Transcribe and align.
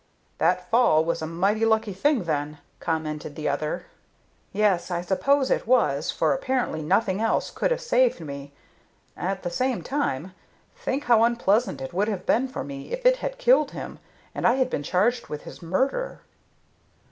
"That 0.39 0.67
fall 0.71 1.05
was 1.05 1.21
a 1.21 1.27
mighty 1.27 1.63
lucky 1.63 1.93
thing, 1.93 2.23
then," 2.23 2.57
commented 2.79 3.35
the 3.35 3.47
other. 3.47 3.85
"Yes, 4.51 4.89
I 4.89 5.01
suppose 5.01 5.51
it 5.51 5.67
was, 5.67 6.09
for 6.09 6.33
apparently 6.33 6.81
nothing 6.81 7.21
else 7.21 7.51
could 7.51 7.69
have 7.69 7.81
saved 7.81 8.19
me. 8.19 8.51
At 9.15 9.43
the 9.43 9.51
same 9.51 9.83
time, 9.83 10.33
think 10.75 11.03
how 11.03 11.23
unpleasant 11.23 11.81
it 11.81 11.93
would 11.93 12.07
have 12.07 12.25
been 12.25 12.47
for 12.47 12.63
me 12.63 12.91
if 12.91 13.05
it 13.05 13.17
had 13.17 13.37
killed 13.37 13.69
him, 13.73 13.99
and 14.33 14.47
I 14.47 14.55
had 14.55 14.71
been 14.71 14.81
charged 14.81 15.27
with 15.27 15.43
his 15.43 15.61
murder!" 15.61 16.21